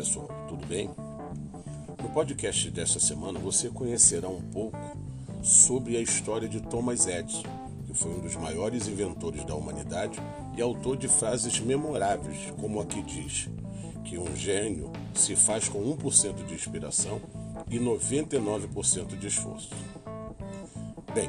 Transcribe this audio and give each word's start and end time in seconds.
pessoal, 0.00 0.30
tudo 0.48 0.64
bem? 0.64 0.88
No 2.02 2.08
podcast 2.08 2.70
desta 2.70 2.98
semana 2.98 3.38
você 3.38 3.68
conhecerá 3.68 4.30
um 4.30 4.40
pouco 4.40 4.78
sobre 5.42 5.94
a 5.94 6.00
história 6.00 6.48
de 6.48 6.58
Thomas 6.58 7.06
Edison, 7.06 7.42
que 7.86 7.92
foi 7.92 8.10
um 8.10 8.20
dos 8.20 8.34
maiores 8.34 8.88
inventores 8.88 9.44
da 9.44 9.54
humanidade 9.54 10.18
e 10.56 10.62
autor 10.62 10.96
de 10.96 11.06
frases 11.06 11.60
memoráveis, 11.60 12.50
como 12.58 12.80
a 12.80 12.86
que 12.86 13.02
diz 13.02 13.50
que 14.02 14.16
um 14.16 14.34
gênio 14.34 14.90
se 15.14 15.36
faz 15.36 15.68
com 15.68 15.94
1% 15.94 16.46
de 16.46 16.54
inspiração 16.54 17.20
e 17.68 17.78
99% 17.78 19.18
de 19.18 19.26
esforço. 19.26 19.68
Bem, 21.14 21.28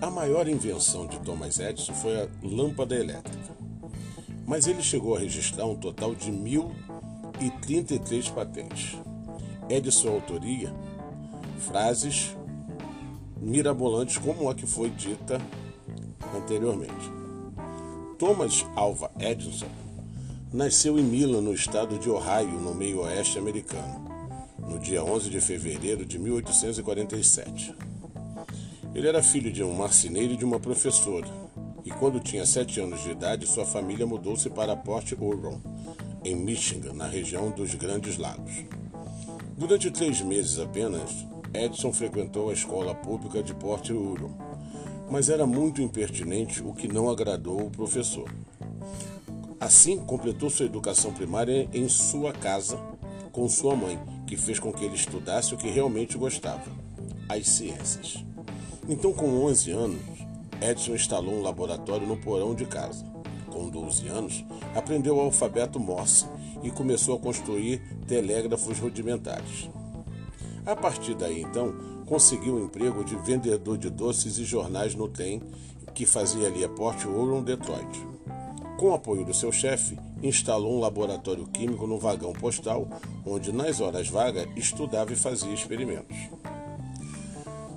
a 0.00 0.10
maior 0.10 0.48
invenção 0.48 1.06
de 1.06 1.20
Thomas 1.20 1.58
Edison 1.58 1.92
foi 1.92 2.22
a 2.22 2.28
lâmpada 2.42 2.94
elétrica, 2.94 3.54
mas 4.46 4.66
ele 4.66 4.82
chegou 4.82 5.14
a 5.14 5.20
registrar 5.20 5.66
um 5.66 5.76
total 5.76 6.14
de 6.14 6.32
mil 6.32 6.72
e 7.40 7.50
33 7.50 8.28
patentes. 8.30 8.96
É 9.68 9.80
de 9.80 9.90
sua 9.92 10.12
autoria 10.12 10.74
frases 11.58 12.36
mirabolantes 13.40 14.18
como 14.18 14.48
a 14.48 14.54
que 14.54 14.66
foi 14.66 14.90
dita 14.90 15.40
anteriormente. 16.34 17.12
Thomas 18.18 18.64
Alva 18.74 19.10
Edison 19.18 19.68
nasceu 20.52 20.98
em 20.98 21.02
Milan, 21.02 21.42
no 21.42 21.52
estado 21.52 21.98
de 21.98 22.10
Ohio, 22.10 22.58
no 22.60 22.74
meio-oeste 22.74 23.38
americano, 23.38 24.08
no 24.58 24.78
dia 24.78 25.04
11 25.04 25.30
de 25.30 25.40
fevereiro 25.40 26.04
de 26.04 26.18
1847. 26.18 27.74
Ele 28.94 29.06
era 29.06 29.22
filho 29.22 29.52
de 29.52 29.62
um 29.62 29.72
marceneiro 29.72 30.32
e 30.32 30.36
de 30.36 30.44
uma 30.44 30.58
professora, 30.58 31.28
e 31.84 31.90
quando 31.90 32.18
tinha 32.18 32.44
sete 32.44 32.80
anos 32.80 33.02
de 33.02 33.10
idade, 33.10 33.46
sua 33.46 33.64
família 33.64 34.06
mudou-se 34.06 34.48
para 34.50 34.74
Port 34.74 35.12
Huron, 35.12 35.60
em 36.24 36.34
Michigan, 36.34 36.92
na 36.92 37.06
região 37.06 37.50
dos 37.50 37.74
Grandes 37.74 38.18
Lagos. 38.18 38.64
Durante 39.56 39.90
três 39.90 40.20
meses 40.20 40.58
apenas, 40.58 41.26
Edson 41.52 41.92
frequentou 41.92 42.50
a 42.50 42.52
escola 42.52 42.94
pública 42.94 43.42
de 43.42 43.54
Port 43.54 43.90
Huron, 43.90 44.30
mas 45.10 45.28
era 45.28 45.46
muito 45.46 45.80
impertinente, 45.80 46.62
o 46.62 46.72
que 46.72 46.86
não 46.86 47.08
agradou 47.08 47.66
o 47.66 47.70
professor. 47.70 48.30
Assim, 49.60 49.98
completou 49.98 50.50
sua 50.50 50.66
educação 50.66 51.12
primária 51.12 51.68
em 51.72 51.88
sua 51.88 52.32
casa, 52.32 52.78
com 53.32 53.48
sua 53.48 53.74
mãe, 53.74 53.98
que 54.26 54.36
fez 54.36 54.58
com 54.58 54.72
que 54.72 54.84
ele 54.84 54.94
estudasse 54.94 55.54
o 55.54 55.58
que 55.58 55.68
realmente 55.68 56.18
gostava, 56.18 56.70
as 57.28 57.48
ciências. 57.48 58.24
Então, 58.88 59.12
com 59.12 59.44
11 59.44 59.70
anos, 59.70 60.02
Edson 60.60 60.94
instalou 60.94 61.34
um 61.34 61.42
laboratório 61.42 62.06
no 62.06 62.16
porão 62.16 62.54
de 62.54 62.66
casa 62.66 63.07
com 63.58 63.68
12 63.68 64.06
anos, 64.06 64.44
aprendeu 64.72 65.16
o 65.16 65.20
alfabeto 65.20 65.80
Morse 65.80 66.26
e 66.62 66.70
começou 66.70 67.16
a 67.16 67.18
construir 67.18 67.82
telégrafos 68.06 68.78
rudimentares. 68.78 69.68
A 70.64 70.76
partir 70.76 71.16
daí, 71.16 71.42
então, 71.42 71.74
conseguiu 72.06 72.54
o 72.54 72.60
um 72.60 72.64
emprego 72.66 73.04
de 73.04 73.16
vendedor 73.16 73.76
de 73.76 73.90
doces 73.90 74.38
e 74.38 74.44
jornais 74.44 74.94
no 74.94 75.08
trem 75.08 75.42
que 75.92 76.06
fazia 76.06 76.46
ali 76.46 76.62
a 76.62 76.68
Port 76.68 77.04
Huron, 77.04 77.42
Detroit. 77.42 78.06
Com 78.78 78.90
o 78.90 78.94
apoio 78.94 79.24
do 79.24 79.34
seu 79.34 79.50
chefe, 79.50 79.98
instalou 80.22 80.76
um 80.76 80.80
laboratório 80.80 81.44
químico 81.48 81.84
no 81.84 81.98
vagão 81.98 82.32
postal, 82.32 82.86
onde, 83.26 83.50
nas 83.50 83.80
horas 83.80 84.08
vagas, 84.08 84.46
estudava 84.56 85.12
e 85.12 85.16
fazia 85.16 85.52
experimentos. 85.52 86.16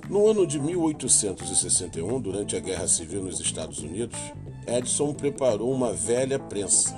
No 0.08 0.28
ano 0.28 0.46
de 0.46 0.60
1861, 0.60 2.20
durante 2.20 2.56
a 2.56 2.60
Guerra 2.60 2.88
Civil 2.88 3.24
nos 3.24 3.40
Estados 3.40 3.80
Unidos, 3.80 4.20
Edison 4.68 5.14
preparou 5.14 5.72
uma 5.72 5.92
velha 5.92 6.38
prensa, 6.38 6.96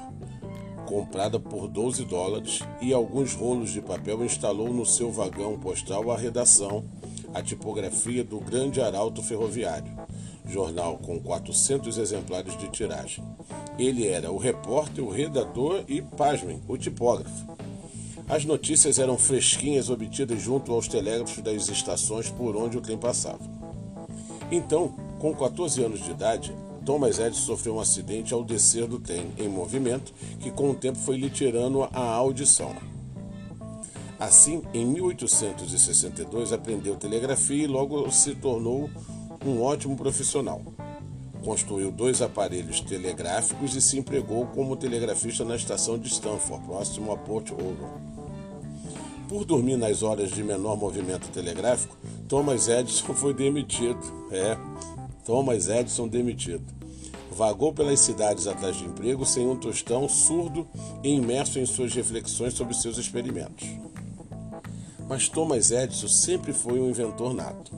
comprada 0.86 1.39
por 1.39 1.67
12 1.67 2.05
dólares, 2.05 2.59
e 2.81 2.94
alguns 2.94 3.33
rolos 3.33 3.72
de 3.72 3.81
papel 3.81 4.23
instalou 4.23 4.73
no 4.73 4.86
seu 4.86 5.11
vagão 5.11 5.58
postal 5.58 6.11
a 6.11 6.17
redação, 6.17 6.83
a 7.33 7.42
tipografia 7.42 8.23
do 8.23 8.39
Grande 8.39 8.82
Arauto 8.82 9.23
Ferroviário, 9.23 9.92
jornal 10.48 10.98
com 10.98 11.20
400 11.20 11.98
exemplares 11.98 12.58
de 12.58 12.70
tiragem. 12.70 13.23
Ele 13.80 14.08
era 14.08 14.32
o 14.32 14.38
repórter, 14.38 15.04
o 15.04 15.09
redator 15.09 15.83
e, 15.88 16.02
pasmem, 16.02 16.61
o 16.67 16.77
tipógrafo. 16.77 17.54
As 18.27 18.45
notícias 18.45 18.99
eram 18.99 19.17
fresquinhas 19.17 19.89
obtidas 19.89 20.42
junto 20.42 20.71
aos 20.71 20.88
telégrafos 20.88 21.42
das 21.43 21.67
estações 21.70 22.30
por 22.30 22.55
onde 22.55 22.77
o 22.77 22.82
trem 22.82 22.98
passava. 22.98 23.42
Então, 24.52 24.95
com 25.20 25.33
14 25.33 25.83
anos 25.83 26.04
de 26.04 26.11
idade, 26.11 26.55
Thomas 26.86 27.17
Edison 27.17 27.45
sofreu 27.45 27.76
um 27.76 27.80
acidente 27.80 28.33
ao 28.33 28.44
descer 28.44 28.88
do 28.88 28.99
trem 28.99 29.32
em 29.38 29.48
movimento, 29.48 30.14
que 30.39 30.52
com 30.52 30.71
o 30.71 30.76
tempo 30.76 30.99
foi 30.99 31.17
lhe 31.17 31.30
tirando 31.30 31.83
a 31.83 32.02
audição. 32.02 32.76
Assim, 34.20 34.61
em 34.73 34.86
1862, 34.86 36.54
aprendeu 36.54 36.95
telegrafia 36.95 37.64
e 37.64 37.67
logo 37.67 38.10
se 38.11 38.36
tornou 38.36 38.89
um 39.45 39.61
ótimo 39.61 39.95
profissional. 39.95 40.61
Construiu 41.44 41.92
dois 41.92 42.21
aparelhos 42.21 42.80
telegráficos 42.80 43.76
e 43.76 43.82
se 43.82 43.98
empregou 43.98 44.45
como 44.48 44.77
telegrafista 44.77 45.44
na 45.44 45.55
estação 45.55 45.98
de 45.98 46.08
Stanford, 46.08 46.65
próximo 46.65 47.11
a 47.11 47.17
Port 47.17 47.52
Huron. 47.52 48.14
Por 49.27 49.44
dormir 49.44 49.77
nas 49.77 50.04
horas 50.04 50.32
de 50.32 50.44
menor 50.44 50.77
movimento 50.77 51.27
telegráfico, 51.30 51.98
Thomas 52.30 52.67
Edison 52.67 53.11
foi 53.15 53.33
demitido. 53.33 54.00
É, 54.32 54.58
Thomas 55.26 55.70
Edison 55.70 56.08
demitido. 56.08 56.66
Vagou 57.32 57.73
pelas 57.73 58.00
cidades 58.00 58.45
atrás 58.45 58.76
de 58.76 58.86
emprego 58.86 59.26
sem 59.26 59.48
um 59.48 59.56
tostão, 59.56 60.08
surdo 60.08 60.67
e 61.04 61.10
imerso 61.10 61.58
em 61.60 61.66
suas 61.66 61.94
reflexões 61.94 62.54
sobre 62.54 62.73
seus 62.73 62.98
experimentos. 62.98 63.67
Mas 65.08 65.28
Thomas 65.30 65.72
Edison 65.72 66.08
sempre 66.08 66.54
foi 66.54 66.80
um 66.80 66.89
inventor 66.89 67.33
nato. 67.33 67.72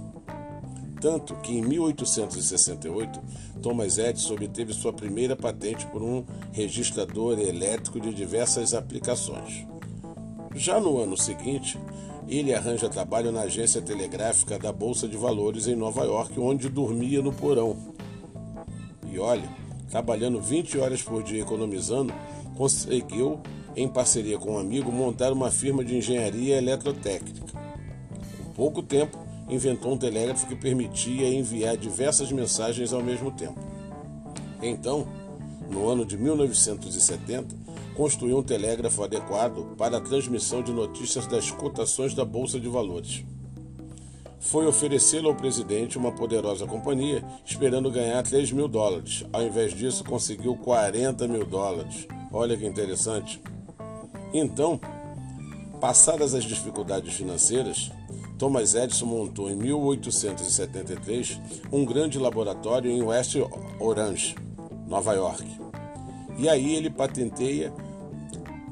Tanto 0.99 1.35
que 1.35 1.53
em 1.53 1.61
1868, 1.61 3.21
Thomas 3.61 3.97
Edison 3.97 4.33
obteve 4.33 4.73
sua 4.73 4.91
primeira 4.91 5.35
patente 5.35 5.85
por 5.87 6.01
um 6.01 6.25
registrador 6.51 7.39
elétrico 7.39 7.99
de 7.99 8.13
diversas 8.13 8.73
aplicações. 8.73 9.65
Já 10.55 10.79
no 10.79 10.97
ano 10.97 11.17
seguinte, 11.17 11.77
ele 12.27 12.53
arranja 12.53 12.89
trabalho 12.89 13.31
na 13.31 13.41
agência 13.41 13.81
telegráfica 13.81 14.57
da 14.57 14.71
Bolsa 14.71 15.07
de 15.07 15.15
Valores 15.15 15.67
em 15.67 15.75
Nova 15.75 16.03
York, 16.03 16.39
onde 16.39 16.69
dormia 16.69 17.21
no 17.21 17.31
porão. 17.31 17.77
E 19.11 19.19
olha, 19.19 19.47
trabalhando 19.89 20.41
20 20.41 20.77
horas 20.79 21.01
por 21.01 21.21
dia 21.21 21.41
economizando, 21.41 22.13
conseguiu, 22.57 23.39
em 23.75 23.87
parceria 23.87 24.37
com 24.37 24.53
um 24.53 24.57
amigo, 24.57 24.91
montar 24.91 25.31
uma 25.31 25.51
firma 25.51 25.83
de 25.83 25.97
engenharia 25.97 26.57
eletrotécnica. 26.57 27.45
Com 28.43 28.51
pouco 28.53 28.81
tempo, 28.81 29.17
inventou 29.49 29.93
um 29.93 29.97
telégrafo 29.97 30.47
que 30.47 30.55
permitia 30.55 31.27
enviar 31.29 31.77
diversas 31.77 32.31
mensagens 32.31 32.91
ao 32.91 33.03
mesmo 33.03 33.31
tempo. 33.31 33.59
Então, 34.61 35.07
no 35.69 35.87
ano 35.87 36.05
de 36.05 36.17
1970, 36.17 37.64
construiu 37.95 38.37
um 38.37 38.43
telégrafo 38.43 39.03
adequado 39.03 39.75
para 39.77 39.97
a 39.97 40.01
transmissão 40.01 40.61
de 40.61 40.71
notícias 40.71 41.25
das 41.25 41.49
cotações 41.49 42.13
da 42.13 42.25
Bolsa 42.25 42.59
de 42.59 42.67
Valores. 42.67 43.23
Foi 44.39 44.67
oferecê-lo 44.67 45.29
ao 45.29 45.35
presidente 45.35 45.97
uma 45.97 46.11
poderosa 46.11 46.67
companhia, 46.67 47.23
esperando 47.43 47.89
ganhar 47.89 48.21
3 48.21 48.51
mil 48.51 48.67
dólares. 48.67 49.25
Ao 49.33 49.41
invés 49.41 49.73
disso, 49.73 50.03
conseguiu 50.03 50.55
40 50.55 51.27
mil 51.27 51.45
dólares. 51.45 52.07
Olha 52.31 52.55
que 52.55 52.65
interessante. 52.65 53.41
Então, 54.31 54.79
passadas 55.79 56.35
as 56.35 56.43
dificuldades 56.43 57.13
financeiras, 57.13 57.91
Thomas 58.37 58.75
Edison 58.75 59.05
montou 59.05 59.49
em 59.49 59.55
1873 59.55 61.39
um 61.71 61.85
grande 61.85 62.19
laboratório 62.19 62.91
em 62.91 63.01
West 63.01 63.35
Orange, 63.79 64.35
Nova 64.87 65.13
York. 65.13 65.43
E 66.37 66.49
aí 66.49 66.75
ele 66.75 66.89
patenteia 66.89 67.73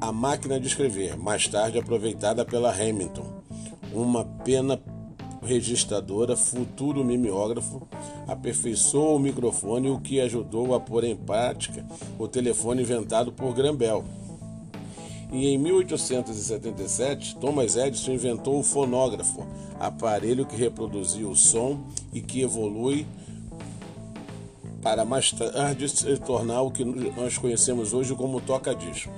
a 0.04 0.12
máquina 0.12 0.60
de 0.60 0.66
escrever, 0.66 1.16
mais 1.16 1.48
tarde 1.48 1.78
aproveitada 1.78 2.44
pela 2.44 2.70
Hamilton, 2.70 3.24
uma 3.90 4.22
pena 4.22 4.78
registradora, 5.42 6.36
futuro 6.36 7.02
mimeógrafo, 7.02 7.88
aperfeiçoou 8.28 9.16
o 9.16 9.18
microfone, 9.18 9.88
o 9.88 9.98
que 9.98 10.20
ajudou 10.20 10.74
a 10.74 10.80
pôr 10.80 11.04
em 11.04 11.16
prática 11.16 11.86
o 12.18 12.28
telefone 12.28 12.82
inventado 12.82 13.32
por 13.32 13.54
Graham 13.54 13.76
Bell. 13.76 14.04
E 15.32 15.48
em 15.48 15.56
1877, 15.56 17.36
Thomas 17.36 17.74
Edison 17.74 18.12
inventou 18.12 18.58
o 18.58 18.62
fonógrafo, 18.62 19.46
aparelho 19.80 20.44
que 20.44 20.54
reproduzia 20.54 21.26
o 21.26 21.34
som 21.34 21.80
e 22.12 22.20
que 22.20 22.42
evolui 22.42 23.06
para 24.82 25.02
mais 25.02 25.32
tarde 25.32 25.88
se 25.88 26.18
tornar 26.18 26.60
o 26.60 26.70
que 26.70 26.84
nós 26.84 27.38
conhecemos 27.38 27.94
hoje 27.94 28.14
como 28.14 28.38
toca-disco. 28.38 29.10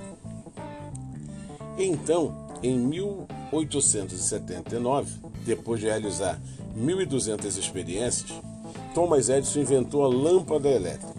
Então, 1.77 2.47
em 2.63 2.77
1879, 2.77 5.11
depois 5.45 5.79
de 5.79 5.85
realizar 5.85 6.41
1.200 6.75 7.57
experiências, 7.57 8.33
Thomas 8.93 9.29
Edison 9.29 9.59
inventou 9.59 10.03
a 10.03 10.07
lâmpada 10.07 10.69
elétrica. 10.69 11.15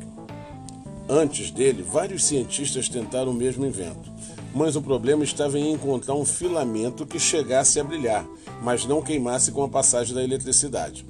Antes 1.09 1.51
dele, 1.51 1.83
vários 1.83 2.25
cientistas 2.25 2.89
tentaram 2.89 3.31
o 3.31 3.35
mesmo 3.35 3.65
invento, 3.65 4.11
mas 4.55 4.77
o 4.77 4.83
problema 4.83 5.25
estava 5.25 5.59
em 5.59 5.73
encontrar 5.73 6.15
um 6.15 6.25
filamento 6.25 7.07
que 7.07 7.19
chegasse 7.19 7.81
a 7.81 7.85
brilhar, 7.85 8.27
mas 8.63 8.85
não 8.85 9.01
queimasse 9.01 9.53
com 9.53 9.63
a 9.63 9.69
passagem 9.69 10.15
da 10.15 10.23
eletricidade. 10.23 11.07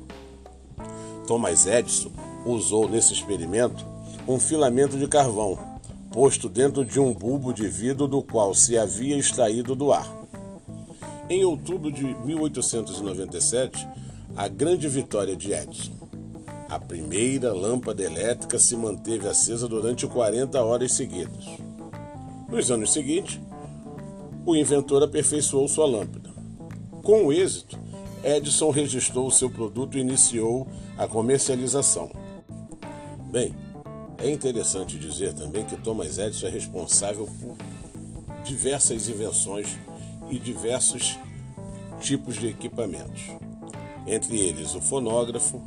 Thomas 1.27 1.67
Edison 1.67 2.12
usou 2.47 2.89
nesse 2.89 3.12
experimento 3.12 3.85
um 4.27 4.39
filamento 4.39 4.97
de 4.97 5.09
carvão, 5.09 5.59
posto 6.19 6.49
dentro 6.49 6.85
de 6.85 6.99
um 6.99 7.15
bulbo 7.15 7.55
de 7.55 7.69
vidro 7.69 8.09
do 8.09 8.20
qual 8.20 8.53
se 8.53 8.76
havia 8.76 9.17
extraído 9.17 9.76
do 9.76 9.93
ar. 9.93 10.12
Em 11.31 11.44
outubro 11.44 11.93
de 11.93 12.03
1897, 12.03 13.87
a 14.37 14.49
grande 14.49 14.88
vitória 14.88 15.37
de 15.37 15.53
Edison. 15.53 15.93
A 16.69 16.76
primeira 16.76 17.53
lâmpada 17.53 18.03
elétrica 18.03 18.59
se 18.59 18.75
manteve 18.75 19.29
acesa 19.29 19.69
durante 19.69 20.09
40 20.09 20.61
horas 20.61 20.91
seguidas. 20.91 21.44
Nos 22.49 22.69
anos 22.69 22.93
seguintes, 22.93 23.38
o 24.44 24.56
inventor 24.56 25.05
aperfeiçoou 25.05 25.69
sua 25.69 25.87
lâmpada. 25.87 26.31
Com 27.05 27.26
o 27.26 27.32
êxito, 27.32 27.79
Edison 28.25 28.71
registrou 28.71 29.29
o 29.29 29.31
seu 29.31 29.49
produto 29.49 29.97
e 29.97 30.00
iniciou 30.00 30.67
a 30.97 31.06
comercialização. 31.06 32.11
Bem, 33.31 33.55
é 34.19 34.31
interessante 34.31 34.99
dizer 34.99 35.32
também 35.32 35.65
que 35.65 35.76
Thomas 35.76 36.19
Edison 36.19 36.49
é 36.49 36.50
responsável 36.50 37.29
por 37.41 37.56
diversas 38.44 39.09
invenções 39.09 39.79
e 40.29 40.38
diversos 40.38 41.19
tipos 42.00 42.37
de 42.37 42.49
equipamentos, 42.49 43.23
entre 44.06 44.38
eles 44.38 44.75
o 44.75 44.81
fonógrafo, 44.81 45.61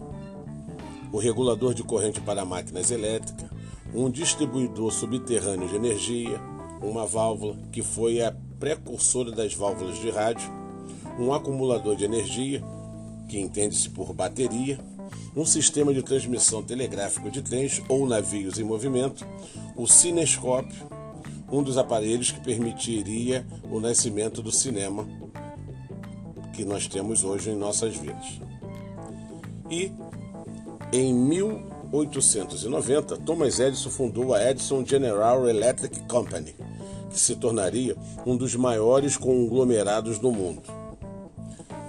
o 1.12 1.18
regulador 1.18 1.74
de 1.74 1.83
corrente 1.83 2.19
para 2.21 2.45
máquinas 2.45 2.92
elétricas, 2.92 3.50
um 3.94 4.09
distribuidor 4.09 4.92
subterrâneo 4.92 5.68
de 5.68 5.75
energia, 5.75 6.39
uma 6.81 7.06
válvula 7.06 7.57
que 7.71 7.81
foi 7.81 8.21
a 8.21 8.33
precursora 8.59 9.31
das 9.31 9.54
válvulas 9.54 9.97
de 10.00 10.09
rádio, 10.09 10.50
um 11.19 11.33
acumulador 11.33 11.95
de 11.95 12.06
energia, 12.06 12.63
que 13.27 13.39
entende-se 13.39 13.89
por 13.89 14.13
bateria, 14.13 14.80
um 15.35 15.45
sistema 15.45 15.93
de 15.93 16.03
transmissão 16.03 16.61
telegráfico 16.61 17.29
de 17.29 17.41
trens 17.41 17.81
ou 17.87 18.07
navios 18.07 18.59
em 18.59 18.63
movimento, 18.63 19.25
o 19.75 19.87
cinescópio, 19.87 20.89
um 21.51 21.61
dos 21.61 21.77
aparelhos 21.77 22.31
que 22.31 22.39
permitiria 22.39 23.45
o 23.69 23.79
nascimento 23.79 24.41
do 24.41 24.51
cinema 24.51 25.07
que 26.53 26.65
nós 26.65 26.87
temos 26.87 27.23
hoje 27.23 27.49
em 27.49 27.55
nossas 27.55 27.95
vidas. 27.95 28.39
E 29.69 29.91
em 30.93 31.13
1890, 31.13 33.17
Thomas 33.17 33.59
Edison 33.59 33.89
fundou 33.89 34.33
a 34.33 34.49
Edison 34.49 34.85
General 34.85 35.47
Electric 35.47 35.99
Company, 36.07 36.55
que 37.09 37.19
se 37.19 37.35
tornaria 37.35 37.95
um 38.25 38.35
dos 38.35 38.55
maiores 38.55 39.17
conglomerados 39.17 40.19
do 40.19 40.31
mundo. 40.31 40.63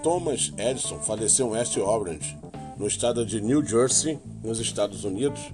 Thomas 0.03 0.53
Edison 0.57 0.99
faleceu 0.99 1.49
em 1.49 1.51
West 1.51 1.77
Orange, 1.77 2.39
no 2.77 2.87
estado 2.87 3.25
de 3.25 3.41
New 3.41 3.65
Jersey, 3.65 4.19
nos 4.43 4.59
Estados 4.59 5.05
Unidos, 5.05 5.53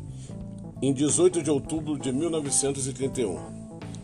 em 0.81 0.93
18 0.93 1.43
de 1.43 1.51
outubro 1.51 1.99
de 1.99 2.13
1931 2.13 3.59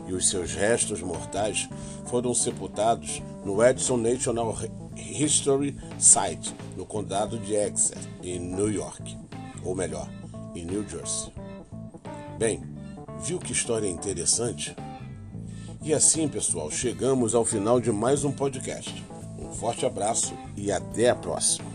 e 0.06 0.12
os 0.12 0.28
seus 0.28 0.52
restos 0.52 1.00
mortais 1.00 1.68
foram 2.06 2.34
sepultados 2.34 3.22
no 3.44 3.64
Edison 3.64 3.96
National 3.96 4.56
History 4.96 5.76
Site, 5.98 6.54
no 6.76 6.84
condado 6.84 7.38
de 7.38 7.54
Exeter, 7.54 8.02
em 8.22 8.38
New 8.38 8.70
York, 8.70 9.16
ou 9.64 9.74
melhor, 9.74 10.08
em 10.54 10.64
New 10.64 10.86
Jersey. 10.88 11.32
Bem, 12.38 12.62
viu 13.20 13.38
que 13.38 13.52
história 13.52 13.88
interessante? 13.88 14.76
E 15.82 15.92
assim, 15.92 16.28
pessoal, 16.28 16.70
chegamos 16.70 17.34
ao 17.34 17.44
final 17.44 17.80
de 17.80 17.92
mais 17.92 18.24
um 18.24 18.32
podcast. 18.32 19.04
Um 19.38 19.52
forte 19.52 19.84
abraço 19.84 20.34
e 20.56 20.72
até 20.72 21.10
a 21.10 21.14
próxima. 21.14 21.73